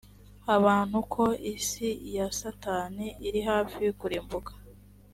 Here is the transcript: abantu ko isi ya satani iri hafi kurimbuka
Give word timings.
abantu 0.55 0.97
ko 1.13 1.23
isi 1.53 1.89
ya 2.15 2.27
satani 2.39 3.05
iri 3.27 3.41
hafi 3.49 3.83
kurimbuka 3.99 4.51